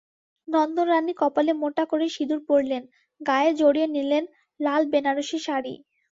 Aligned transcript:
নন্দরানী 0.47 1.13
কপালে 1.21 1.51
মোটা 1.61 1.83
করে 1.91 2.05
সিঁদুর 2.15 2.41
পরলেন, 2.47 2.83
গায়ে 3.21 3.51
জড়িয়ে 3.59 3.87
নিলেন 3.95 4.23
লাল 4.59 4.81
বেনারসি 4.91 5.37
শাড়ি। 5.45 5.73